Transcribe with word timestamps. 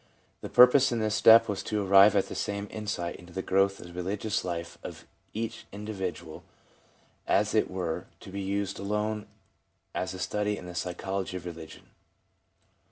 The 0.41 0.49
purpose 0.49 0.91
in 0.91 0.97
this 0.97 1.13
step 1.13 1.47
was 1.47 1.61
to 1.61 1.85
arrive 1.85 2.15
at 2.15 2.27
the 2.27 2.33
same 2.33 2.67
insight 2.71 3.17
into 3.17 3.33
the 3.33 3.43
growth 3.43 3.79
of 3.79 3.85
the 3.85 3.93
religious 3.93 4.43
life 4.43 4.79
of 4.81 5.05
each 5.31 5.67
individual 5.71 6.41
as 7.27 7.53
if 7.53 7.65
it 7.65 7.69
were 7.69 8.07
to 8.21 8.31
be 8.31 8.41
used 8.41 8.79
alone 8.79 9.27
as 9.93 10.15
a 10.15 10.19
study 10.19 10.57
in 10.57 10.65
the 10.65 10.73
psychology 10.73 11.37
of 11.37 11.45
religion. 11.45 11.91